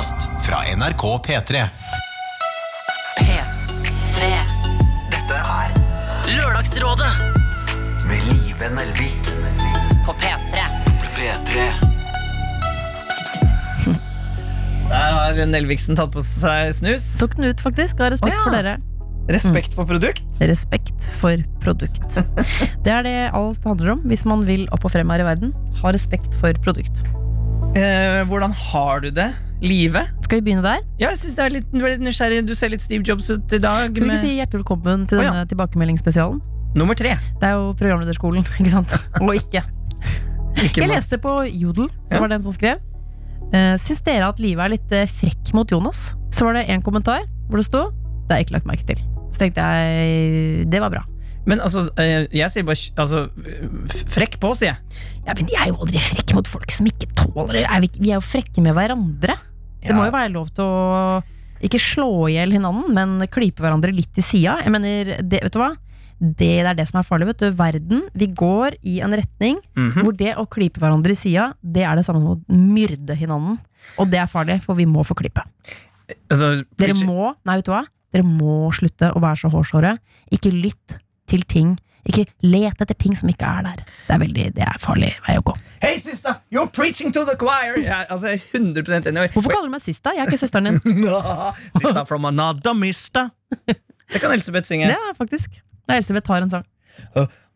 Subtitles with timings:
[0.00, 1.64] podkast fra NRK P3.
[3.20, 4.28] P3.
[5.12, 5.74] Dette er
[6.30, 7.10] Lørdagsrådet
[8.08, 9.28] med Live Nelvik.
[10.06, 10.62] på P3.
[11.18, 11.66] P3.
[14.88, 17.04] Der har Nelviksen tatt på seg snus.
[17.20, 18.00] Tok den ut, faktisk.
[18.00, 18.46] Av respekt oh, ja.
[18.46, 18.74] for dere.
[19.28, 20.24] Respekt for produkt.
[20.40, 22.16] Respekt for produkt.
[22.88, 25.52] Det er det alt handler om hvis man vil opp og frem her i verden.
[25.84, 27.04] Ha respekt for produkt.
[27.76, 29.28] Eh, hvordan har du det?
[29.60, 30.08] Livet?
[30.24, 30.80] Skal vi begynne der?
[31.00, 32.38] Ja, jeg synes det er litt, du er litt nysgjerrig.
[32.48, 33.90] Du ser litt Steve Jobs ut i dag.
[33.90, 35.32] Skal vi ikke si hjertelig velkommen til Å, ja.
[35.34, 36.38] denne tilbakemeldingsspesialen?
[36.78, 37.16] Nummer tre.
[37.42, 38.94] Det er jo programlederskolen, ikke sant?
[39.20, 39.64] Og ikke.
[40.64, 42.22] Ikke Jeg mas- leste på Jodel, så Ja.
[42.24, 42.80] var det en som skrev
[43.52, 46.10] uh, Syns dere at livet er litt eh, frekk mot Jonas?
[46.34, 49.00] Så var det en kommentar hvor det sto Det har jeg ikke lagt merke til.
[49.34, 51.04] Så tenkte jeg det var bra.
[51.48, 53.22] Men altså, eh, jeg sier bare altså,
[53.90, 55.04] f- Frekk på, sier jeg.
[55.26, 57.64] Ja, Men de er jo aldri frekke mot folk som ikke tåler det.
[57.66, 59.36] Er vi, ikke- vi er jo frekke med hverandre.
[59.82, 61.22] Det må jo være lov til å
[61.60, 64.58] ikke slå i hjel hinanden, men klype hverandre litt i sida.
[64.64, 65.70] Jeg mener, det, vet du hva?
[66.20, 67.26] Det, det er det som er farlig.
[67.30, 70.02] vet du Verden, Vi går i en retning Mhm.
[70.04, 73.58] hvor det å klype hverandre i sida, det er det samme som å myrde hinanden.
[73.98, 75.42] Og det er farlig, for vi må få klippe.
[76.28, 77.84] altså, Dere må, nei vet du hva?
[78.12, 79.98] Dere må slutte å være så hårsåre.
[80.32, 81.78] Ikke lytt til ting.
[82.10, 83.82] Ikke let etter ting som ikke er der.
[84.08, 85.54] Det er veldig, det er farlig vei å gå.
[85.84, 86.36] Hei, sista!
[86.52, 87.78] You're preaching to the choir!
[87.78, 89.28] Jeg, altså, jeg er 100% enig.
[89.36, 90.14] Hvorfor kaller du meg sista?
[90.16, 91.04] Jeg er ikke søsteren din.
[91.80, 93.30] Sista from another mister.
[93.66, 94.90] Det kan Elsebeth synge.
[94.90, 95.60] Er faktisk.
[95.88, 96.66] Da Elsebeth har en sang.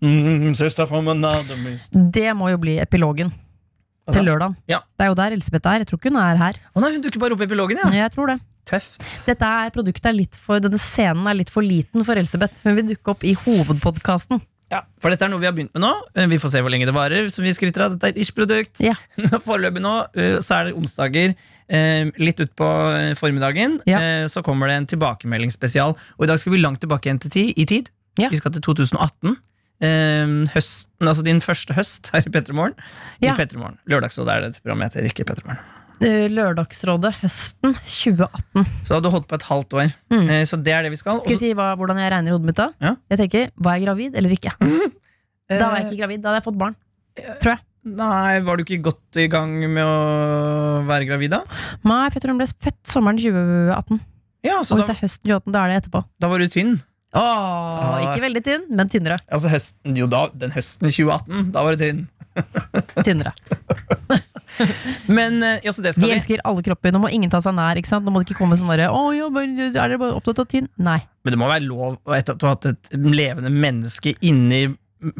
[0.04, 1.98] Mm, sister from another mister.
[2.14, 3.32] Det må jo bli epilogen
[4.04, 4.54] Altså, til lørdag.
[4.68, 4.82] Ja.
[4.98, 5.82] Det er jo der Elsebeth er.
[5.82, 6.58] Jeg tror ikke hun er her.
[6.76, 7.88] Å nei, hun dukker bare opp i epilogen, ja.
[8.04, 8.36] Jeg tror det.
[8.64, 9.02] Tøft.
[9.28, 12.62] Dette er produktet er litt for, Denne scenen er litt for liten for Elsebeth.
[12.64, 14.40] Hun vil dukke opp i hovedpodkasten.
[14.72, 15.90] Ja, for dette er noe vi har begynt med nå.
[16.16, 17.28] Eh, Vi får se hvor lenge det varer.
[17.30, 18.80] Som vi skryter av, dette er et ish-produkt.
[18.82, 18.94] Ja.
[19.46, 21.34] Foreløpig nå eh, så er det onsdager
[21.68, 22.70] eh, litt utpå
[23.20, 23.76] formiddagen.
[23.86, 24.00] Ja.
[24.32, 25.94] Så kommer det en tilbakemeldingsspesial.
[26.16, 27.92] Og i dag skal vi langt tilbake igjen til ti, i tid.
[28.18, 28.32] Ja.
[28.32, 29.36] Vi skal til 2018.
[29.84, 32.74] Eh, høsten, altså din første høst her i Petremorgen.
[33.20, 33.36] I Ja.
[33.38, 33.76] Petremorgen.
[33.90, 35.60] Lørdagsrådet er det dette programmet heter, ikke Petremorgen.
[36.02, 38.64] Eh, Lørdagsrådet høsten 2018.
[38.82, 39.92] Så da har du holdt på et halvt år.
[40.10, 40.24] Mm.
[40.30, 41.20] Eh, Så det er det vi skal.
[41.22, 42.70] Skal jeg si hva, hvordan jeg regner i hodet mitt da?
[42.82, 42.94] Ja.
[43.10, 44.54] Jeg tenker, Var jeg gravid eller ikke?
[44.60, 44.90] Mm.
[45.60, 46.22] Da var jeg ikke gravid.
[46.24, 46.74] Da hadde jeg fått barn.
[47.42, 47.60] Tror jeg.
[47.84, 51.42] Nei, Var du ikke godt i gang med å være gravid da?
[51.84, 54.00] Nei, for jeg tror hun ble født sommeren 2018.
[54.44, 56.00] Ja, så Og hvis det er høsten 2018, da er det etterpå.
[56.20, 56.74] da var du tynn.
[57.14, 59.20] Åh, ikke veldig tynn, men tynnere.
[59.30, 62.00] Altså høsten, jo da, den høsten 2018, da var du tynn.
[63.06, 63.30] tynnere.
[65.18, 66.94] Men eh, ja, så det skal Vi elsker alle kropper.
[66.94, 67.80] Nå må ingen ta seg nær.
[67.80, 70.70] Nå må det ikke komme sånn derre Å ja, er dere bare opptatt av tynn?
[70.76, 71.00] Nei.
[71.24, 74.66] Men det må være lov etter at du har hatt et levende menneske inni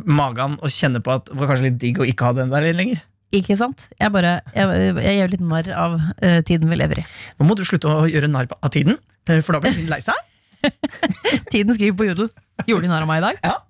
[0.08, 2.64] magen og kjenne på at det var kanskje litt digg å ikke ha den der
[2.64, 3.02] litt lenger.
[3.34, 3.88] Ikke sant?
[3.98, 7.04] Jeg bare, jeg, jeg gjør litt narr av uh, tiden vi lever i.
[7.40, 10.00] Nå må du slutte å gjøre narr av tiden, eh, for da blir tiden lei
[10.04, 10.18] seg.
[11.52, 12.30] Tiden skriver på Jodel.
[12.64, 13.64] Gjorde de narr av meg i dag?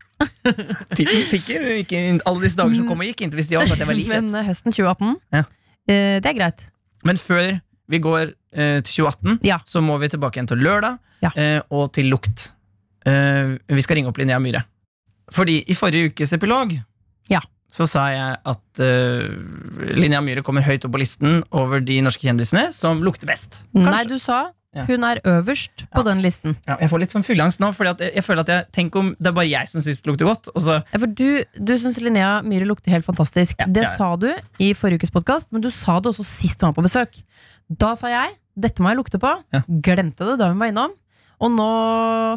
[0.98, 1.66] Tiden tikker.
[1.82, 3.94] Ikke alle disse dager som kom og gikk, inntil hvis de også at jeg var
[3.94, 4.34] Men livet.
[4.40, 5.44] eh, høsten 2018, Ja.
[5.88, 6.66] eh, det er greit.
[7.04, 9.58] Men før vi går eh, til 2018, Ja.
[9.66, 11.30] så må vi tilbake igjen til lørdag Ja.
[11.36, 12.52] eh, og til lukt.
[13.06, 14.64] Eh, vi skal ringe opp Linnea Myhre.
[15.32, 16.72] Fordi i forrige ukes epilog
[17.30, 17.40] Ja.
[17.72, 22.22] så sa jeg at uh, Linnea Myhre kommer høyt opp på listen over de norske
[22.28, 23.64] kjendisene som lukter best.
[23.74, 24.84] Nei, du sa Ja.
[24.88, 26.02] hun er øverst på Ja.
[26.10, 26.56] den listen.
[26.66, 28.96] Ja, jeg får litt sånn fylleangst nå, Fordi at jeg, jeg føler at jeg Tenk
[28.96, 30.48] om det er bare jeg som syns det lukter godt.
[30.54, 33.56] Og så, Ja, for du, du syns Linnea Myhre lukter helt fantastisk.
[33.66, 36.82] Det sa du i forrige ukes podkast, men du sa det også sist hun var
[36.82, 37.22] på besøk.
[37.70, 39.30] Da sa jeg dette må jeg lukte på.
[39.82, 40.92] Glemte det da hun var innom.
[41.42, 41.66] Og nå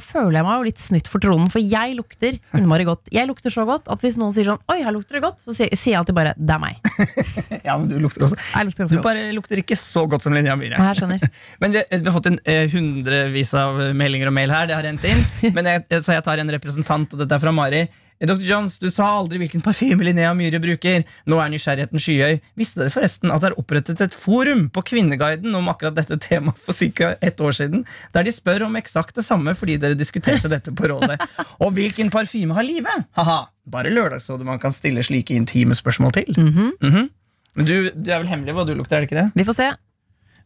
[0.03, 3.11] føler jeg meg jo litt snytt for tronen, for jeg lukter innmari godt.
[3.13, 5.53] Jeg lukter så godt at hvis noen sier sånn Oi, her lukter det godt, så
[5.55, 6.81] sier jeg alltid bare det er meg.
[7.67, 9.07] ja, men du lukter også Jeg lukter Du ganske godt.
[9.09, 10.81] bare lukter ikke så godt som Linnea Myhre.
[10.81, 11.29] Jeg skjønner.
[11.61, 14.67] Men vi, vi har fått en eh, hundrevis av meldinger og mail her.
[14.69, 15.23] Det har rent inn
[15.57, 17.85] Men jeg, Så jeg tar en representant, og dette er fra Mari.
[18.19, 18.41] Dr.
[18.41, 21.03] Johns, du sa aldri hvilken parfyme Linnea Myhre bruker.
[21.29, 22.39] Nå er nysgjerrigheten skyhøy.
[22.57, 26.57] Visste dere forresten at det er opprettet et forum på Kvinneguiden om akkurat dette temaet
[26.57, 27.11] for ca.
[27.21, 27.85] ett år siden?
[28.17, 31.19] Der de spør om eksakt det samme fordi dere diskuterte dette på rådet.
[31.63, 33.05] Og hvilken parfyme har livet?
[33.19, 36.33] Haha, bare lørdagsrådet man kan stille slike intime spørsmål til.
[36.37, 36.73] Mhm.
[36.81, 37.09] Mhm.
[37.57, 39.29] Men du, du er vel hemmelig hva du lukter, er det ikke det?
[39.37, 39.71] Vi får se.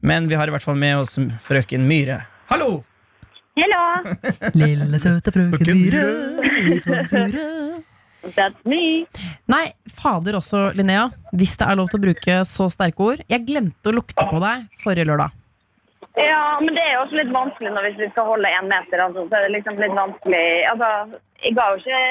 [0.02, 2.22] Men vi har i hvert fall med oss frøken Myhre.
[2.52, 2.82] Hallo!
[3.60, 3.82] Hello,
[4.60, 6.04] Lille søte frøken dyre!»
[8.38, 9.06] that's me.
[9.50, 11.08] Nei, fader også, Linnea.
[11.36, 13.24] Hvis det er lov til å bruke så sterke ord.
[13.32, 15.38] Jeg glemte å lukte på deg forrige lørdag.
[16.20, 19.04] Ja, men det er jo også litt vanskelig når hvis vi skal holde en meter.
[19.04, 20.48] Altså, så er det liksom litt vanskelig.
[20.72, 20.90] Altså,
[21.42, 22.02] jeg ga jo ikke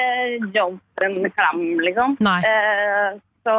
[0.57, 2.15] Jones en klem, liksom.
[2.25, 2.39] Nei.
[2.49, 3.53] Eh, Så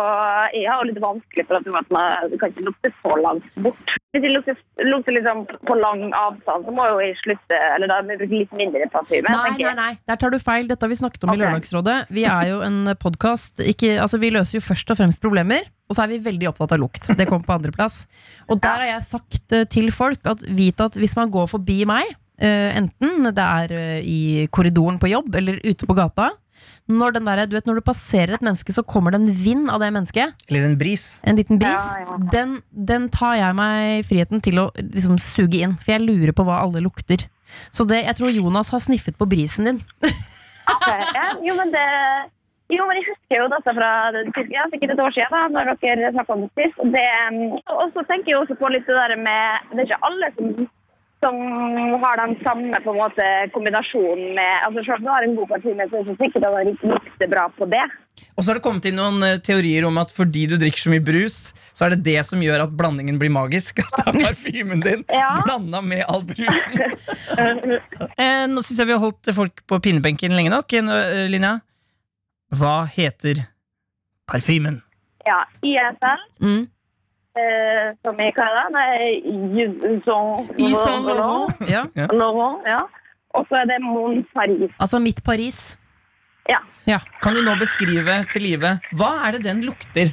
[0.55, 3.94] jeg har jo litt vanskelig for at du kan ikke lukte så langt bort.
[4.14, 7.96] Hvis jeg lukter, lukter liksom på lang avstand, så må jo jeg slutte, eller da
[8.05, 9.32] må jeg bruke litt mindre parfyme.
[9.32, 10.69] Nei, nei, nei, der tar du feil.
[10.70, 11.40] Dette har vi snakket om okay.
[11.40, 11.96] i Lørdagsrådet.
[12.14, 13.64] Vi er jo en podkast.
[13.64, 16.82] Altså, vi løser jo først og fremst problemer, og så er vi veldig opptatt av
[16.84, 17.11] lukt.
[17.19, 18.05] Det kommer på andreplass.
[18.46, 21.82] Og der har jeg sagt eh, til folk at vit at hvis man går forbi
[21.90, 26.31] meg, eh, enten det er eh, i korridoren på jobb eller ute på gata
[26.91, 29.70] når, den der, du vet, når du passerer et menneske, så kommer det en vind
[29.70, 30.35] av det mennesket.
[30.50, 31.06] Eller en bris.
[31.23, 31.87] En liten bris.
[31.94, 32.19] Ja, ja.
[32.35, 35.79] Den, den tar jeg meg friheten til å liksom, suge inn.
[35.82, 37.29] For jeg lurer på hva alle lukter.
[37.70, 39.82] Så det, jeg tror Jonas har sniffet på brisen din.
[40.75, 41.88] okay, ja, jo, men det...
[42.73, 43.88] Jo, men jeg husker jo dette fra
[44.49, 46.79] ja, sikkert et år siden, da, når dere snakket om det sist.
[47.75, 50.55] Og så tenker jeg også på litt det der med Det er ikke alle som,
[51.23, 51.37] som
[52.03, 55.49] har den samme på en måte kombinasjonen med altså Selv om du har en god
[55.53, 57.85] parti, men så er det ikke sikkert at det lukter bra på det.
[58.37, 60.91] Og så har det kommet inn noen eh, teorier om at fordi du drikker så
[60.93, 61.37] mye brus,
[61.73, 63.81] så er det det som gjør at blandingen blir magisk.
[63.85, 65.31] At det er parfymen din Ja.
[65.47, 66.83] blanda med all brusen.
[68.21, 70.73] Eh, nå syns jeg vi har holdt folk på pinnebenken lenge nok.
[70.77, 71.55] Eh, eh, Linja,
[72.59, 73.45] hva heter
[74.29, 74.81] parfymen?
[75.27, 76.63] Ja, ISL, Mm.
[77.38, 78.88] Eh, som jeg kaller er det?
[79.26, 81.62] Yves Saint Laurent.
[81.69, 81.84] Ja.
[82.12, 82.82] Laurent, ja.
[83.32, 84.73] Og så er det Mon Paris.
[84.81, 85.79] Altså mitt Paris.
[86.49, 86.58] Ja.
[86.87, 86.99] Ja.
[87.23, 90.12] Kan du nå beskrive til live hva er det den lukter?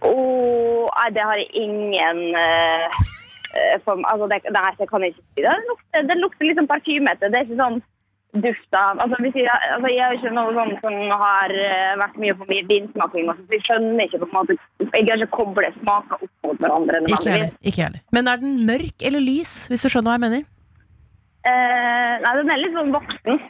[0.00, 3.00] Åh, nei, det har jeg ingen eh,
[3.52, 5.44] eh, form Altså, det, nei, det kan jeg ikke si.
[5.44, 7.28] Det lukter, det lukter liksom parfymete.
[7.28, 7.80] Det er ikke sånn
[8.32, 12.34] duft av altså, jeg, altså, jeg er ikke noe sånn som har eh, vært mye
[12.38, 13.26] på vinsmaking.
[13.26, 16.62] sånt, så Jeg skjønner ikke på en måte Jeg kan ikke koble smaker opp mot
[16.62, 17.02] hverandre.
[17.08, 17.54] Ikke heller.
[17.62, 18.02] Ikke heller.
[18.14, 20.44] Men er den mørk eller lys, hvis du skjønner hva jeg mener?
[21.40, 23.40] Eh, nei, den er litt sånn voksen.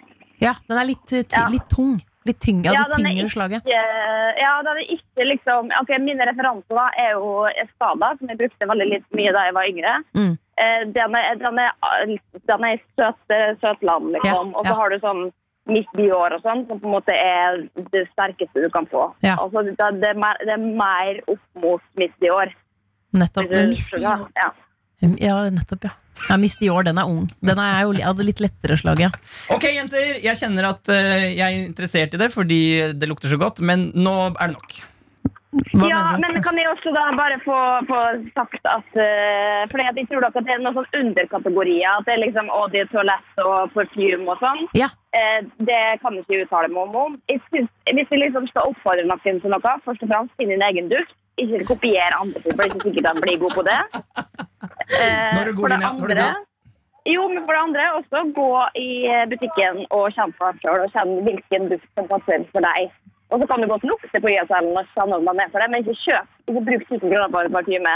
[0.41, 1.49] Ja, den er litt, eh, Ja.
[1.53, 1.99] litt tung.
[2.29, 3.62] Litt tyng, ja, det den tyngre slaget.
[3.65, 8.69] Ja, den er ikke liksom Ok, Mine referanser da er jo Espada, som jeg brukte
[8.69, 9.94] veldig litt mye da jeg var yngre.
[10.15, 10.35] Mm.
[10.61, 12.17] Eh, den, er, den, er,
[12.53, 14.51] den er i søt, søtland, liksom.
[14.53, 15.23] Ja, og så har du sånn
[15.71, 17.62] Miss Dior og sånn, som på en måte er
[17.93, 19.11] det sterkeste du kan få.
[19.25, 19.37] Ja.
[19.41, 22.53] Altså, det, det, er mer, det er mer opp mot Miss Dior.
[23.17, 23.47] Nettopp.
[23.47, 23.87] Mist i du Miss.
[23.95, 24.51] Dior Ja.
[25.01, 25.95] Ja, nettopp, ja.
[26.29, 27.25] ja Miss Dior, den er ung.
[27.41, 29.09] Den er jo det litt lettere slag, ja.
[29.55, 32.61] Ok, jenter, jeg kjenner at eh, jeg er interessert i det fordi
[32.93, 34.77] det lukter så godt, men nå er det nok.
[35.50, 37.56] Hva ja, men kan jeg også da bare få,
[37.88, 38.00] få
[38.37, 41.88] sagt at uh, For jeg tror at det er noen sånn underkategorier.
[41.91, 44.62] At det er liksom Audi, toalett og parfyme og sånn.
[44.79, 44.91] Ja.
[45.17, 47.17] Uh, det kan jeg ikke uttale meg om.
[47.32, 50.69] Jeg synes, hvis vi liksom skal oppfordre noen til noe, først og fremst finn din
[50.70, 51.17] egen duft.
[51.41, 53.81] Ikke kopier andre, for det er ikke sikkert de blir gode på det.
[53.91, 56.31] Uh, Nå er du går for det andre
[57.08, 58.91] jo, men for det andre også gå i
[59.31, 62.91] butikken og kjenne på deg sjøl og kjenne hvilken duft som passer for deg.
[63.31, 65.99] Og så kan du godt lukte på YSL når den er for det, men ikke
[66.05, 66.32] kjøp.
[66.50, 67.94] Ikke bruk 1000 kroner på en parfyme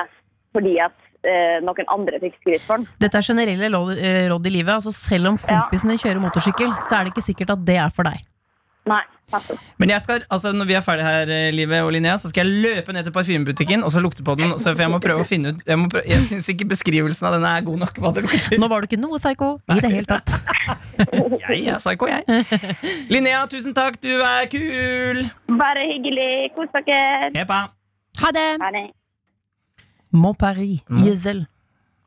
[0.55, 0.95] fordi at
[1.27, 2.87] eh, noen andre fikk skryt for den.
[3.03, 4.77] Dette er generelle eh, råd i livet.
[4.77, 5.65] Altså, selv om Ja.
[5.99, 8.23] kjører motorsykkel, så er det ikke sikkert at det er for deg.
[8.85, 9.01] Nei.
[9.81, 12.45] Men jeg skal, altså når vi er ferdige her, eh, Live og Linnea, så skal
[12.45, 14.53] jeg løpe ned til parfymebutikken og så lukte på den.
[14.61, 17.29] Så for jeg må prøve å finne ut Jeg, må prøve, jeg syns ikke beskrivelsen
[17.31, 18.01] av den er god nok.
[18.05, 20.35] Hva det Nå var du ikke noe psycho i det hele tatt.
[21.55, 22.45] Jeg er psyko, jeg.
[23.11, 25.25] Linnea, tusen takk, du er kul!
[25.59, 26.53] Bare hyggelig.
[26.55, 27.33] Kos dere.
[27.35, 27.59] Hepa.
[28.23, 28.47] Ha det!
[28.63, 28.85] Ha det.
[30.15, 31.03] Mon Paris, Mon-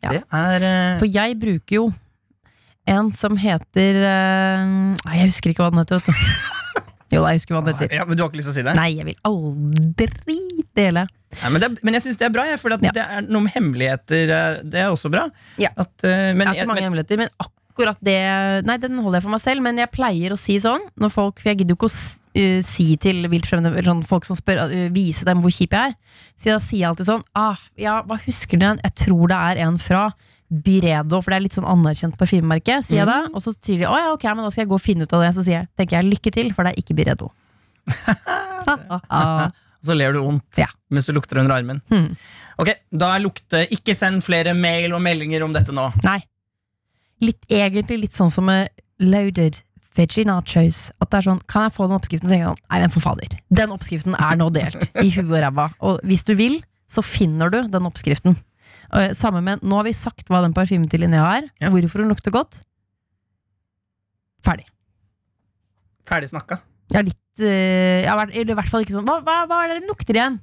[0.04, 0.14] Ja.
[0.14, 1.00] Det er uh...
[1.02, 1.88] For jeg bruker jo
[2.88, 4.96] en som heter uh...
[4.96, 6.56] Nei, jeg husker ikke hva den heter.
[7.14, 7.94] Jo, jeg husker hva den heter.
[7.96, 8.76] ja, Men du har ikke lyst til å si det?
[8.76, 10.08] Nei, jeg vil aldri
[10.76, 11.06] dele.
[11.42, 12.78] Nei, men, det, men jeg syns det er bra, for Ja.
[12.92, 14.30] det er noe med hemmeligheter.
[14.32, 15.30] eh, Det er også bra.
[15.58, 15.70] Ja.
[15.78, 19.20] At, eh, men, Jeg har ikke mange men, hemmeligheter, men akkurat det Nei, den holder
[19.20, 21.76] jeg for meg selv, men jeg pleier å si sånn når folk For jeg gidder
[21.76, 21.96] jo ikke å
[22.58, 25.72] uh, si til vilt fremmede eller sånn, folk som spør, uh, vise dem hvor kjip
[25.72, 25.96] jeg er.
[26.38, 28.80] Så da sier jeg alltid sånn ah, Ja, hva husker dere?
[28.84, 30.08] Jeg tror det er en fra
[30.48, 33.18] Byredo, for det er litt sånn anerkjent parfymemerke, sier jeg da.
[33.36, 35.14] Og så sier de å ja, ok, men da skal jeg gå og finne ut
[35.18, 35.34] av det.
[35.36, 37.28] Så sier jeg, tenker jeg lykke til, for det er ikke Byredo.
[39.10, 39.50] Ah,
[39.88, 40.68] så ler du vondt Ja.
[40.90, 41.82] mens du lukter under armen.
[41.92, 42.10] Hmm.
[42.58, 45.90] Ok, da lukter Ikke send flere mail og meldinger om dette nå.
[46.04, 46.20] Nei.
[47.22, 48.70] Litt, egentlig litt sånn som med
[49.04, 49.60] loaded
[49.98, 50.88] veggie nachos.
[51.02, 52.28] At det er sånn, Kan jeg få den oppskriften?
[52.30, 53.38] Så tenker jeg sånn, Nei, men for fader.
[53.62, 55.70] Den oppskriften er nå delt i huet og ræva.
[55.82, 58.38] Og hvis du vil, så finner du den oppskriften.
[58.88, 61.50] Og, samme med, Nå har vi sagt hva den parfymen til Linnea er.
[61.62, 61.72] Ja.
[61.74, 62.62] Hvorfor hun lukter godt.
[64.46, 64.68] Ferdig.
[66.08, 66.62] Ferdig snakka.
[66.88, 69.42] Jeg har litt eh, jeg har vært, Eller i hvert fall ikke sånn Hva, hva,
[69.50, 70.38] hva er det den lukter igjen?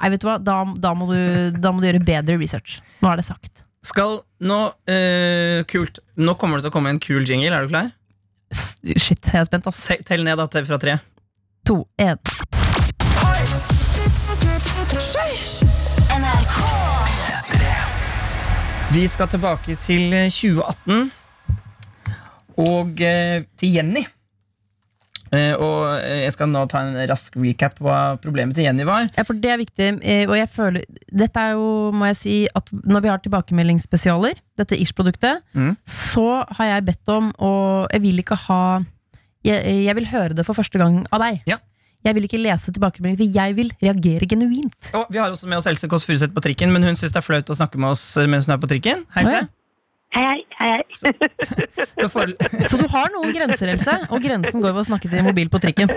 [0.00, 1.18] Nei, vet du hva, da, da, må du,
[1.62, 2.80] da må du gjøre bedre research.
[3.04, 3.62] Nå er det sagt.
[3.86, 4.58] Skal nå
[4.90, 6.00] eh, Kult.
[6.18, 7.54] Nå kommer det til å komme en kul jingle.
[7.54, 7.92] Er du klar?
[8.52, 9.84] Shit, jeg er spent, ass.
[9.86, 10.98] Tell, Tell ned da, Tell fra tre.
[11.70, 12.18] To, én.
[18.92, 21.12] Vi skal tilbake til eh, 2018
[22.60, 24.02] og eh, til Jenny.
[25.32, 28.84] Eh, og eh, jeg skal nå ta en rask recap på hva problemet til Jenny
[28.84, 29.06] var.
[29.16, 32.36] Ja, for det er viktig, eh, og jeg føler Dette er jo, må jeg si,
[32.52, 35.72] at når vi har tilbakemeldingsspesialer, dette Ish-produktet, mm.
[35.88, 38.62] så har jeg bedt om, og jeg vil ikke ha
[39.42, 39.58] Jeg,
[39.88, 41.40] jeg vil høre det for første gang av deg.
[41.48, 41.56] Ja.
[42.02, 44.92] Jeg vil ikke lese tilbakemeldinger, for jeg vil reagere genuint.
[44.98, 47.20] Og vi har også med oss Else Kåss Furuseth på trikken, men hun syns det
[47.20, 49.04] er flaut å snakke med oss eh, mens hun er på trikken.
[49.14, 49.42] Hei, Else.
[50.12, 50.72] Hei, hei, hei.
[50.98, 51.86] hei.
[52.00, 52.34] Så for,
[52.70, 55.62] Så du har noen grenser, Else, og grensen går ved å snakke til mobil på
[55.62, 55.94] trikken.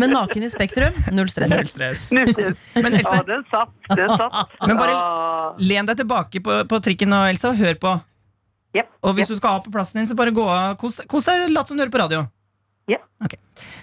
[0.00, 1.52] Men naken i Spektrum, null stress.
[1.52, 2.08] Null stress.
[2.16, 2.32] Men
[2.80, 3.76] Men Else, Ja, den satt.
[3.92, 4.58] Den satt.
[4.64, 7.96] Men bare- len deg tilbake på, på trikken nå, Else, og hør på.
[8.72, 8.92] Yep.
[9.04, 9.36] Og hvis yep.
[9.36, 10.78] du skal av på plassen din, så bare gå av.
[10.80, 12.28] Kos deg, lat som du hører på radio.
[12.90, 13.04] Jep.
[13.24, 13.38] Okay.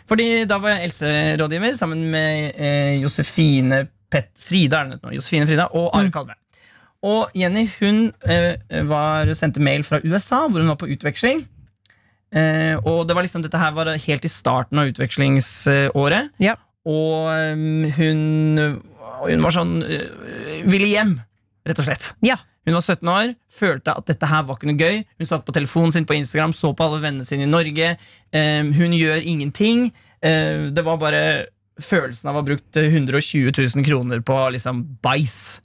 [0.10, 5.90] Fordi da var jeg Else-rådgiver sammen med eh, Josefine Pet Frida, nå, Josefine Frida og
[5.92, 6.14] Are Mm.
[6.16, 6.38] Kalve.
[7.08, 8.58] Og Jenny hun eh,
[8.90, 11.44] var, sendte mail fra USA, hvor hun var på utveksling.
[12.36, 16.34] Eh, og det var liksom, dette her var helt i starten av utvekslingsåret.
[16.44, 16.56] Ja.
[16.88, 18.20] Og um, hun,
[19.28, 21.18] hun var sånn eh, Ville hjem,
[21.68, 22.14] rett og slett.
[22.26, 22.40] Ja.
[22.68, 24.98] Hun var 17 år, følte at dette her var ikke noe gøy.
[25.22, 27.94] Hun satt på telefonen sin på Instagram, så på alle vennene sine i Norge.
[28.36, 29.86] Eh, hun gjør ingenting.
[30.22, 31.22] Eh, det var bare
[31.80, 35.62] følelsen av å ha brukt 120 000 kroner på liksom bæsj.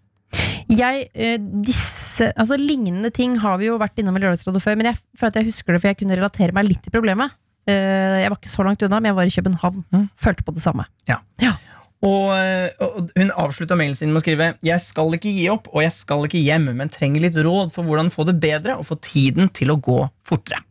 [0.73, 4.88] Jeg, eh, disse, altså Lignende ting har vi jo vært innom i Lørdagsrådet før, men
[4.92, 7.35] jeg for at jeg husker det, for jeg kunne relatere meg litt til problemet.
[7.66, 9.85] Eh, Jeg var ikke så langt unna, men jeg var i København.
[9.92, 10.06] Mm.
[10.16, 10.87] Følte på det samme.
[11.11, 11.18] Ja.
[11.42, 11.59] eh,
[12.02, 15.94] og hun avslutta mailen sin med å skrive Jeg skal ikke gi opp, og jeg
[15.94, 19.52] skal ikke hjem, men trenger litt råd for hvordan få det bedre og få tiden
[19.54, 20.64] til å gå fortere.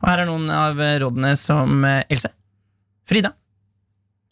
[0.00, 2.32] Og her er noen av eh, rådene som eh, Else,
[3.08, 3.34] Frida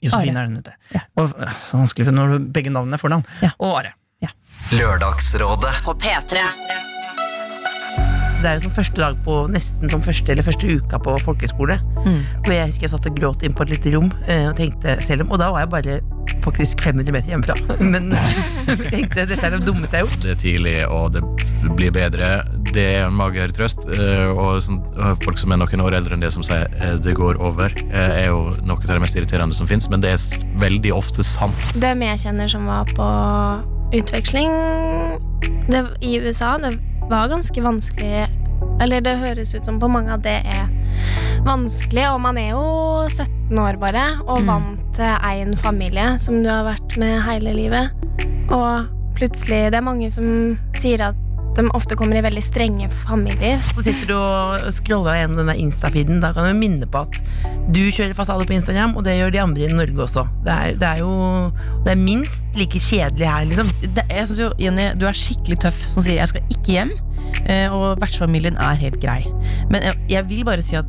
[0.05, 0.75] Josefine er den ute.
[0.95, 1.05] Ja.
[1.19, 3.27] Og, eh, så vanskelig for når begge navnene er fornavn.
[3.45, 3.55] Ja.
[3.59, 3.95] Og Are.
[4.69, 5.79] Lørdagsrådet.
[5.85, 6.43] På P3.
[8.43, 11.79] Det er jo som første dag på nesten som første eller første uka på folkehøyskole.
[12.05, 12.19] Mm.
[12.45, 14.99] Hvor jeg husker jeg satt og gråt inn på et lite rom eh, og tenkte
[15.03, 15.97] selv om Og da var jeg bare
[16.49, 17.55] faktisk 500 meter hjemmefra.
[17.93, 18.11] Men
[18.67, 20.23] jeg tenkte dette er det dummeste jeg har gjort.
[20.27, 21.23] Det er tidlig, og det
[21.79, 22.31] blir bedre.
[22.73, 23.87] Det er en mager trøst.
[23.97, 24.81] eh, Og sånn,
[25.25, 28.25] folk som er noen år eldre enn det som sier eh, det går over, eh,
[28.25, 31.69] er jo noe av det mest irriterende som fins, men det er veldig ofte sant.
[31.81, 33.09] Dem jeg kjenner som var på
[33.99, 34.53] utveksling
[35.73, 36.75] det, i USA, det
[37.09, 38.27] var ganske vanskelig
[38.83, 40.69] Eller det høres ut som på mange at det er
[41.47, 42.63] vanskelig, og man er jo
[43.09, 44.47] 17 år bare, og Mm.
[44.51, 47.95] vant til én familie som du har vært med hele livet.
[48.51, 48.89] Og
[49.19, 51.25] plutselig Det er mange som sier at
[51.59, 53.59] de ofte kommer i veldig strenge familier.
[53.75, 56.21] Så sitter du og scroller gjennom denne Insta-feeden.
[56.23, 57.19] Da kan du minne på at
[57.75, 60.25] du kjører fasade på Instagram, og det gjør de andre i Norge også.
[60.47, 61.11] Det er, det er jo
[61.85, 63.73] Det er minst like kjedelig her, liksom.
[63.83, 66.95] Det, jeg synes jo, Jenny, du er skikkelig tøff som sier 'jeg skal ikke hjem',
[67.47, 69.27] eh, og vertsfamilien er helt grei.
[69.71, 70.87] Men jeg, jeg vil bare si at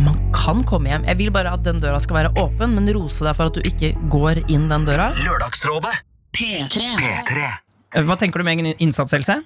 [0.00, 1.04] man kan komme hjem.
[1.10, 3.66] Jeg vil bare at den døra skal være åpen, men rose deg for at du
[3.68, 5.10] ikke går inn den døra.
[5.18, 5.94] Lørdagsrådet.
[6.32, 6.86] P3.
[7.00, 7.48] P3.
[7.92, 9.42] Eh, Hva tenker du med egen innsats, Else?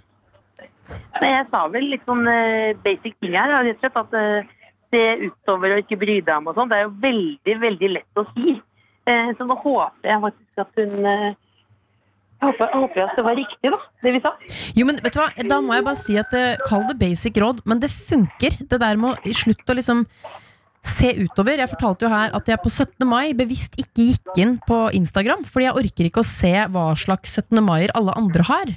[1.19, 3.51] Jeg sa vel litt sånn eh, basic ting her.
[3.57, 4.53] Rett og slett at eh,
[4.95, 6.71] se utover og ikke bry deg om og sånn.
[6.71, 8.55] Det er jo veldig, veldig lett å si.
[9.11, 11.11] Eh, så nå håper jeg faktisk at hun
[12.47, 14.33] jeg håper, jeg at det var riktig, da, det vi sa.
[14.79, 17.39] Jo, men vet du hva, Da må jeg bare si at eh, Kall det basic
[17.43, 18.59] råd, men det funker.
[18.71, 20.05] Det der med å slutte å liksom
[20.87, 21.59] se utover.
[21.59, 23.07] Jeg fortalte jo her at jeg på 17.
[23.11, 27.35] mai bevisst ikke gikk inn på Instagram, fordi jeg orker ikke å se hva slags
[27.41, 27.59] 17.
[27.67, 28.75] maier alle andre har.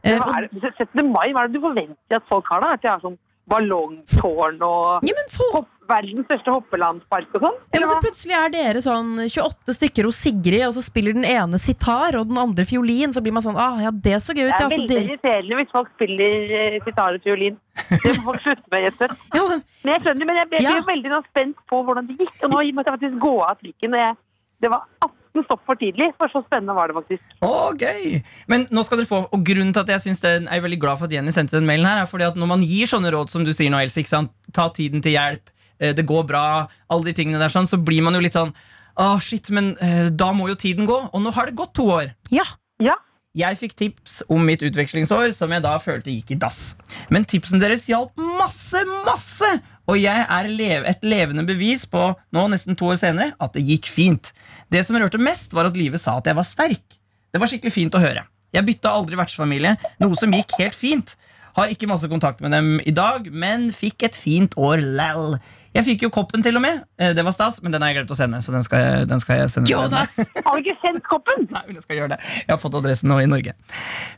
[0.00, 1.02] Eh, Men hva er det, 17.
[1.12, 2.72] mai, hva er det du forventer at folk har da?
[2.78, 3.18] At de har sånn
[3.50, 7.58] ballongtårn og ja, men folk, verdens største hoppelandspark og sånn?
[7.74, 11.26] ja, men så plutselig er dere sånn 28 stykker hos Sigrid, og så spiller den
[11.28, 13.14] ene sitar og den andre fiolin.
[13.14, 14.54] Så blir man sånn ah, ja, det så gøy ut.
[14.54, 17.60] Det er veldig dere, irriterende hvis folk spiller uh, sitar og fiolin.
[17.90, 18.88] Det må folk slutte med.
[18.88, 20.76] Jette ja, men, Men jeg skjønner, men jeg ble, Ja.
[20.90, 22.36] veldig spent på hvordan det gikk.
[22.44, 23.96] Og nå måtte jeg faktisk gå av trikken.
[23.96, 24.18] Og jeg,
[24.64, 27.22] det var 18 stopp for tidlig, for så spennende var det faktisk.
[27.46, 28.18] Å, gøy!
[28.50, 30.66] Men nå skal dere få, og grunnen til at jeg synes det er jeg er
[30.66, 32.90] veldig glad for at Jenny sendte den mailen her, er fordi at når man gir
[32.90, 34.34] sånne råd som du sier nå, Else, ikke sant?
[34.56, 35.59] ta tiden til hjelp, eh,
[35.96, 36.44] det går bra,
[36.92, 38.52] alle de tingene der sånn, så blir man jo litt sånn
[39.00, 40.96] Å, shit, men eh, da må jo tiden gå.
[41.14, 42.10] Og nå har det gått to år.
[42.30, 42.44] ja.
[42.80, 42.96] Ja,
[43.32, 46.74] Jeg fikk tips om mitt utvekslingsår, som jeg da følte gikk i dass.
[47.14, 49.50] Men tipsene deres hjalp masse, masse!
[49.86, 52.02] Og jeg er lev et levende bevis på,
[52.34, 54.32] nå nesten to år senere, at det gikk fint.
[54.70, 56.98] Det som rørte mest, var at livet sa at jeg var sterk.
[57.30, 58.26] Det var skikkelig fint å høre.
[58.50, 61.14] Jeg bytta aldri vertsfamilie, noe som gikk helt fint.
[61.54, 65.38] Har ikke masse kontakt med dem i dag, men fikk et fint år lell.
[65.70, 66.80] Jeg fikk jo koppen til og med.
[66.98, 68.40] Eh, Det var stas, men den har jeg glemt å sende.
[68.42, 69.70] Så den skal jeg, den skal jeg sende.
[69.70, 70.16] Jonas!
[70.46, 71.46] Har du ikke sendt koppen?
[71.46, 72.18] Nei, men jeg skal gjøre det.
[72.40, 73.54] Jeg har fått adressen nå i Norge.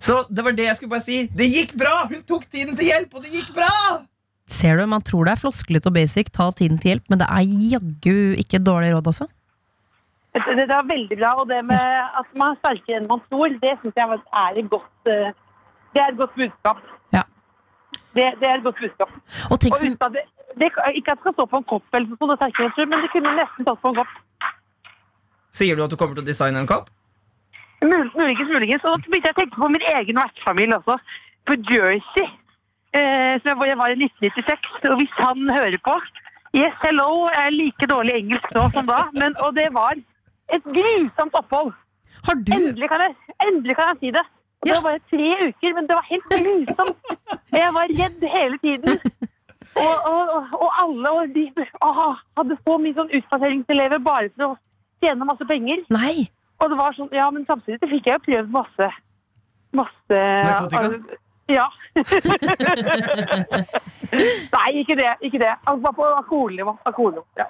[0.01, 1.19] Så det var det jeg skulle bare si.
[1.29, 2.07] Det gikk bra!
[2.09, 3.69] Hun tok tiden til hjelp, og det gikk bra!
[4.53, 7.29] Ser du, Man tror det er flosklete og basic, ta tiden til hjelp, men det
[7.29, 9.29] er jaggu ikke et dårlig råd, altså.
[10.33, 11.35] Det, var veldig bra.
[11.43, 11.77] Og det med
[12.21, 15.33] at man er sterkere enn man tror, det syns jeg er et godt eh,
[15.93, 16.81] Det er et godt budskap.
[17.13, 17.23] Ja.
[18.17, 19.13] Det, det er et godt budskap.
[19.51, 20.25] Og tenk Og uten at det,
[20.59, 23.03] det, ikke at det skal stå på en kopp, eller sånn, det er jeg men
[23.05, 24.13] det kunne nesten stått på en kopp.
[25.53, 26.89] Sier du at du kommer til å designe en kopp?
[27.83, 28.85] Mul muligens, muligens.
[28.87, 30.97] Og så begynte jeg å tenke på min egen vertsfamilie også.
[31.49, 32.27] På Jersey,
[32.95, 34.69] eh, som jeg var- jeg var i 1996.
[34.91, 36.01] Og hvis han hører på
[36.55, 37.29] Yes, hello.
[37.33, 39.09] Jeg er like dårlig engelsk nå som da.
[39.15, 39.95] Men, og det var
[40.53, 41.73] et grusomt opphold.
[42.27, 44.21] har du Endelig kan jeg, endelig kan jeg si det.
[44.21, 44.81] Og Det Ja.
[44.81, 46.97] var bare tre uker, men det var helt grusomt.
[47.53, 49.01] Jeg var redd hele tiden.
[49.81, 51.47] Og, og, og- og alle og de,
[51.81, 54.59] aha, hadde så mye sånn utplasseringselever bare for å
[55.03, 55.79] tjene masse penger.
[55.95, 56.29] Nei!
[56.63, 58.91] Og det var sånn, ja, men samtidig så fikk jeg jo prøvd masse
[59.73, 61.17] Masse Narkotika?
[61.49, 61.65] Ja.
[64.53, 65.09] Nei, ikke det.
[65.25, 65.53] ikke det.
[65.67, 66.75] Altså, Bare på alkoholnivå.
[66.87, 67.25] alkoholnivå.
[67.41, 67.47] Ja.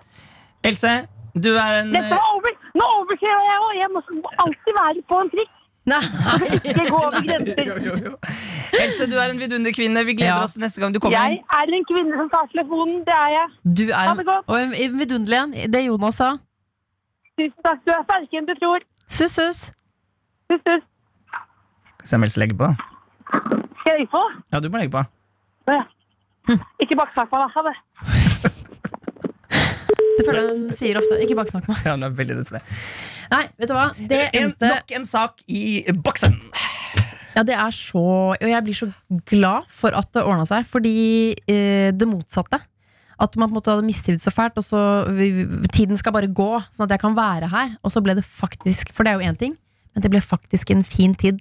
[0.64, 0.93] Else,
[1.35, 2.55] du er en Dette var over!
[2.79, 3.73] Nå overkjører jeg òg!
[3.81, 4.00] Jeg må
[4.47, 5.52] alltid være på en trikk.
[5.91, 6.02] Nei!
[6.71, 7.64] Ikke gå over grenser.
[7.71, 8.12] jo, jo, jo.
[8.81, 10.05] Else, du er en vidunderkvinne.
[10.07, 10.43] Vi gleder Ja.
[10.45, 11.19] oss til neste gang du kommer.
[11.19, 13.02] Jeg er en kvinne som tar telefonen.
[13.05, 13.49] Det er jeg.
[13.76, 14.45] Du er Ha det godt.
[14.49, 15.52] og en en vidunderlig en.
[15.73, 16.31] Det Jonas sa.
[17.38, 17.85] Tusen takk.
[17.85, 18.81] Du er sterkere enn du tror.
[19.09, 19.61] Sus, sus.
[20.50, 20.83] Sus, sus.
[22.05, 22.75] Skal om Else legge på, da?
[23.81, 24.23] Skal jeg legge på?
[24.52, 25.05] Ja, du må legge på.
[25.69, 25.83] Ja.
[26.83, 27.49] Ikke baksnakk meg, da.
[27.55, 27.76] Ha det.
[30.19, 31.17] Det føler jeg hun sier ofte.
[31.25, 31.79] Ikke baksnakk meg.
[31.87, 32.64] Ja, hun er veldig redd for det.
[33.33, 33.87] Nei, vet du hva?
[33.97, 35.62] Det En, endte nok en sak i
[36.05, 36.35] boksen.
[37.37, 38.03] Ja, det er så
[38.35, 38.89] Og jeg blir så
[39.31, 42.61] glad for at det ordna seg, fordi eh, det motsatte.
[43.23, 44.81] At man på en måte hadde mistrivdes så fælt, og så
[45.15, 47.77] vi- tiden skal bare gå, sånn at jeg kan være her.
[47.85, 49.57] Og så ble det faktisk For det er jo én ting,
[49.95, 51.39] men det ble faktisk en fin tid.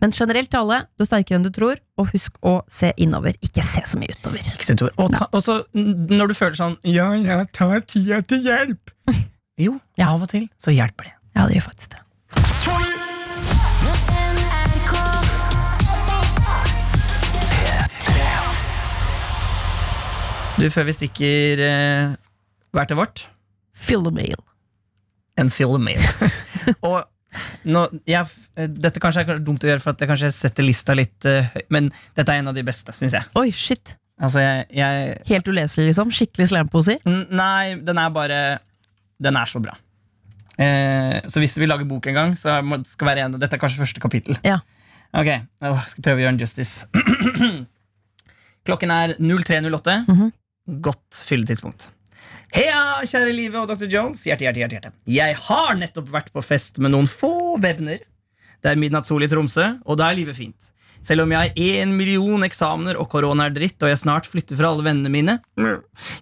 [0.00, 3.34] Men generelt til alle, du er sterkere enn du tror, og husk å se innover.
[3.42, 4.38] Ikke se så mye utover.
[4.38, 4.90] Ikke?
[4.98, 8.94] Og, ta, og så når du føler sånn Ja, jeg tar tida til hjelp.
[9.58, 10.12] Jo, Ja.
[10.12, 11.14] av og til så hjelper det.
[11.34, 12.93] Ja, det gjør faktisk det.
[20.54, 22.12] Du, før vi stikker eh,
[22.74, 23.24] hvert til vårt
[23.74, 24.38] Fill the mail.
[25.40, 26.02] En fill the mail.
[26.86, 27.00] og
[27.66, 30.94] nå, jeg, eh, dette kanskje er dumt å gjøre, for at jeg kanskje setter lista
[30.94, 33.26] litt eh, høy, men dette er en av de beste, syns jeg.
[33.40, 33.96] Oi, shit.
[34.22, 36.12] Altså, jeg, jeg Helt uleselig, liksom.
[36.14, 37.00] Skikkelig slampoesi.
[37.34, 38.38] Nei, den er bare
[39.18, 39.74] Den er så bra.
[40.54, 43.62] Eh, så hvis vi lager bok en gang, så må, skal være en, dette er
[43.62, 44.38] kanskje første kapittel.
[44.46, 44.60] Ja.
[45.14, 45.32] Ok,
[45.66, 46.86] Åh, skal prøve å gjøre en justice.
[48.70, 49.98] Klokken er 03.08.
[50.06, 50.32] Mhm.
[50.64, 51.88] Godt fylletidspunkt.
[52.54, 53.88] Heia, kjære Live og Dr.
[53.90, 54.22] Jones.
[54.24, 54.92] Hjerte, hjerte, hjerte, hjerte.
[55.10, 57.98] Jeg har nettopp vært på fest med noen få venner.
[58.62, 60.70] Det er midnattssol i Tromsø, og da er livet fint.
[61.04, 64.56] Selv om jeg har én million eksamener og korona er dritt, og jeg snart flytter
[64.56, 65.34] fra alle vennene mine.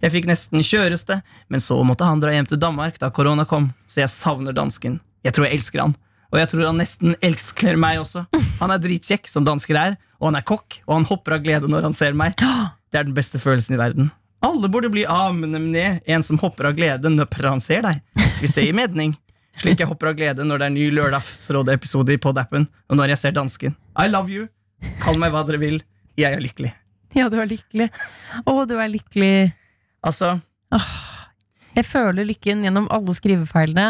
[0.03, 1.21] Jeg fikk nesten kjøreste,
[1.53, 4.99] men så måtte han dra hjem til Danmark da korona kom, så jeg savner dansken.
[5.23, 5.95] Jeg tror jeg elsker han.
[6.33, 8.25] Og jeg tror han nesten elsker meg også.
[8.59, 11.71] Han er dritkjekk, som dansker er, og han er kokk, og han hopper av glede
[11.71, 12.35] når han ser meg.
[12.41, 14.11] Det er den beste følelsen i verden.
[14.43, 18.01] Alle burde bli avnemne en som hopper av glede når han ser deg,
[18.41, 19.15] hvis det gir mening.
[19.61, 23.21] Slik jeg hopper av glede når det er ny lørdagsrådeepisode i Podappen, og når jeg
[23.23, 23.77] ser dansken.
[24.01, 24.49] I love you.
[25.03, 25.79] Kall meg hva dere vil.
[26.19, 26.73] Jeg er lykkelig.
[27.15, 27.91] Ja, du er lykkelig.
[28.49, 29.53] Å, du er lykkelig.
[30.03, 30.39] Altså,
[31.77, 33.87] Jeg føler lykken gjennom alle skrivefeilene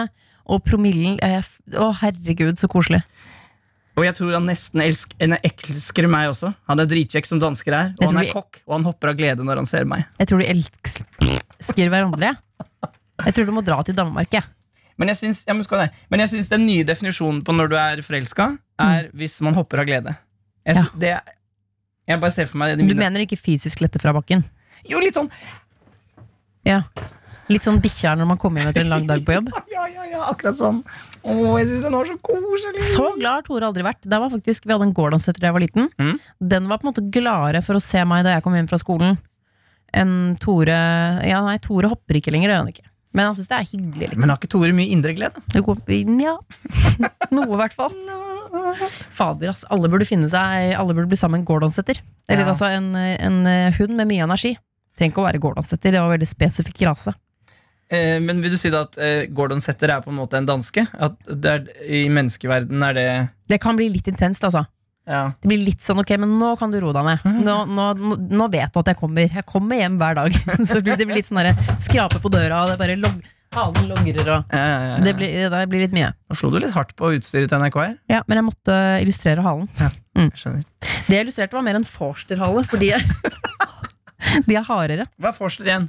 [0.50, 1.16] og promillen.
[1.22, 3.00] Å, herregud, så koselig.
[3.92, 6.54] Og jeg tror han nesten elsker, elsker meg også.
[6.70, 9.44] Han er dritkjekk som dansker er, og han er kokk, og han hopper av glede
[9.44, 10.06] når han ser meg.
[10.22, 12.32] Jeg tror de elsker hverandre.
[13.22, 14.48] Jeg tror du må dra til Danmark, jeg.
[15.00, 18.48] Men jeg syns, ja, men jeg syns den nye definisjonen på når du er forelska,
[18.80, 20.16] er hvis man hopper av glede.
[20.64, 20.84] Jeg, Ja.
[20.96, 21.12] det,
[22.08, 24.44] jeg bare ser for meg det Du mener ikke fysisk lette fra bakken?
[24.88, 25.30] Jo, litt sånn
[26.64, 26.82] Ja.
[27.50, 29.48] Litt sånn bikkja når man kommer hjem etter en lang dag på jobb?
[29.72, 30.76] Ja, ja, ja, akkurat sånn.
[31.26, 32.82] Å, jeg syns den var så koselig.
[32.92, 34.04] Så glad har Tore aldri vært.
[34.06, 35.88] Det var faktisk, Vi hadde en Gordon-setter da jeg var liten.
[35.98, 36.18] Mm.
[36.52, 38.78] Den var på en måte gladere for å se meg da jeg kom hjem fra
[38.78, 39.18] skolen,
[39.92, 40.76] enn Tore
[41.26, 42.86] Ja, nei, Tore hopper ikke lenger, det gjør han ikke.
[43.12, 44.06] Men han syns det er hyggelig.
[44.12, 45.42] liksom Men har ikke Tore mye indre glede?
[46.22, 46.36] Ja.
[47.34, 47.96] Noe, i hvert fall.
[49.18, 49.64] Fader, ass.
[49.72, 52.00] Alle burde finne seg Alle burde bli sammen Gordon-setter.
[52.28, 52.52] Eller Ja.
[52.54, 53.42] altså en, en
[53.80, 54.54] hund med mye energi.
[54.96, 57.12] Trenger ikke å være Gordon-setter, det var veldig spesifikk rase.
[57.92, 60.48] Eh, men vil du si da at eh, Gordon Setter er på en måte en
[60.48, 60.86] danske?
[60.96, 63.08] At det er, I menneskeverdenen er det
[63.52, 64.64] Det kan bli litt intenst, altså.
[65.08, 65.32] Ja.
[65.42, 67.28] Det blir litt sånn ok, men nå kan du roe deg ned.
[67.48, 69.26] Nå, nå, nå, vet du at jeg kommer.
[69.26, 70.40] Jeg kommer hjem hver dag.
[70.70, 71.42] Så blir det blir litt sånn
[71.82, 73.20] skrape på døra, og det bare log
[73.52, 74.92] halen logrer og Ja, ja, ja.
[75.04, 76.12] det blir, det blir litt mye.
[76.30, 77.96] Nå slo du litt hardt på utstyret til NRK her.
[78.08, 79.68] Ja, men jeg måtte illustrere halen.
[79.76, 80.64] Jeg skjønner.
[80.80, 83.04] Det jeg illustrerte, var mer en Forster-hale, for de er,
[84.48, 85.06] de er hardere.
[85.20, 85.88] Hva er Forster igjen?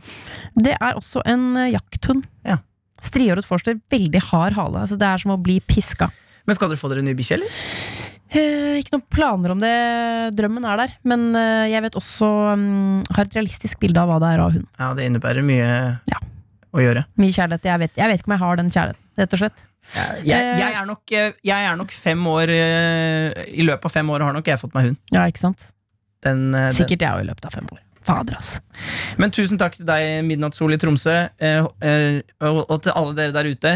[0.55, 2.25] Det er også en eh, jakthund.
[2.47, 2.59] Ja.
[3.03, 4.83] Strihåret Forster, veldig hard hale.
[4.85, 6.09] Altså, det er som å bli piska.
[6.47, 7.57] Men skal dere få dere ny bikkje, eller?
[8.33, 9.73] Eh, ikke noen planer om det.
[10.37, 10.95] Drømmen er der.
[11.07, 14.55] Men eh, jeg vet også um, har et realistisk bilde av hva det er av
[14.55, 14.65] hund.
[14.79, 15.67] Ja, det innebærer mye
[16.09, 16.23] Ja.
[16.73, 17.05] å gjøre.
[17.21, 17.69] Mye kjærlighet.
[17.69, 19.63] Jeg vet, jeg vet ikke om jeg har den kjærligheten, rett og slett.
[20.23, 24.07] Jeg, jeg, er nok, eh, jeg er nok fem år eh, I løpet av fem
[24.15, 24.99] år har nok jeg fått meg hund.
[25.11, 25.65] Ja, ikke sant?
[26.23, 26.77] Den, eh, den.
[26.79, 27.81] Sikkert jeg òg i løpet av fem år.
[28.03, 28.57] Fader, ass.
[29.17, 33.49] Men tusen takk til deg, Midnattssol i Tromsø, eh, eh, og, til alle dere der
[33.53, 33.73] ute.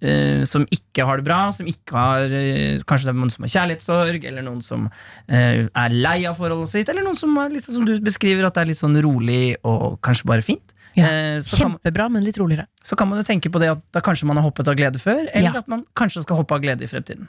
[0.00, 3.42] eh, som ikke har det bra, som ikke har eh, Kanskje det er noen som
[3.46, 4.84] har kjærlighetssorg, eller noen som
[5.28, 8.46] eh, er lei av forholdet sitt, eller noen som er litt sånn som du beskriver,
[8.46, 10.74] at det er litt sånn rolig og kanskje bare fint.
[10.98, 11.06] Ja.
[11.10, 12.66] Eh, Kjempebra, men litt roligere.
[12.82, 14.98] så kan man jo tenke på det at da kanskje man har hoppet av glede
[15.02, 15.58] før, eller Ja.
[15.62, 17.28] at man kanskje skal hoppe av glede i fremtiden.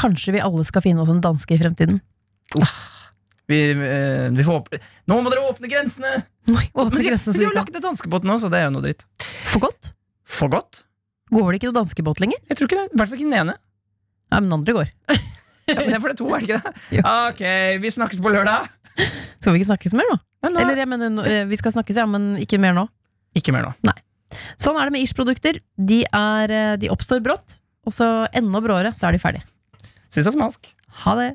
[0.00, 2.00] Kanskje vi alle skal finne oss en danske i fremtiden.
[3.50, 4.78] Vi, eh, vi får håpe
[5.10, 6.12] Nå må dere åpne grensene!
[6.50, 8.74] Nei, åpne Men grensene men de har lagt ned danskebåten nå, så det er jo
[8.76, 9.02] noe dritt.
[9.50, 9.90] For godt?
[10.30, 10.84] For godt?
[11.34, 12.40] Går det ikke noe danskebåt lenger?
[12.50, 12.86] Jeg tror ikke det.
[12.90, 13.56] I hvert fall ikke den ene.
[14.30, 14.92] Ja, men den andre går.
[15.70, 16.72] Ja, men det er for det er to, er det ikke det?
[16.98, 17.04] Jo.
[17.06, 17.42] Ok,
[17.82, 18.70] vi snakkes på lørdag.
[19.38, 20.18] Skal vi ikke snakkes mer nå?
[20.44, 22.86] Men nå Eller jeg mener, eh, vi skal snakkes, ja, men ikke mer nå.
[23.38, 23.94] Ikke mer nå.
[24.60, 25.58] Sånn er det med Ish-produkter.
[25.78, 29.46] De, er, eh, de oppstår brått, og så enda bråere så er de ferdige.
[30.10, 30.72] Syns oss smask.
[31.04, 31.34] Ha det.